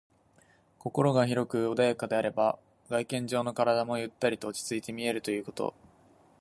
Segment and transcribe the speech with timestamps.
[0.79, 2.57] 心が広く穏やかであれば、
[2.89, 5.75] 外見上の体もゆったりと落ち着いて見えるということ。